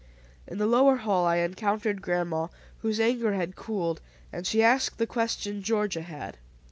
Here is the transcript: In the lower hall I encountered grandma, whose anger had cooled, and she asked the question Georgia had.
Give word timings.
In 0.47 0.57
the 0.57 0.65
lower 0.65 0.95
hall 0.95 1.27
I 1.27 1.35
encountered 1.35 2.01
grandma, 2.01 2.47
whose 2.79 2.99
anger 2.99 3.33
had 3.33 3.55
cooled, 3.55 4.01
and 4.33 4.47
she 4.47 4.63
asked 4.63 4.97
the 4.97 5.05
question 5.05 5.61
Georgia 5.61 6.01
had. 6.01 6.39